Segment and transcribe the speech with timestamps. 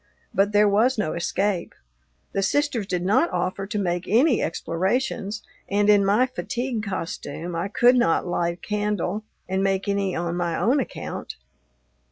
[0.33, 1.75] But there was no escape.
[2.31, 7.67] The sisters did not offer to make any explorations, and, in my fatigue costume, I
[7.67, 11.35] could not light a candle and make any on my own account.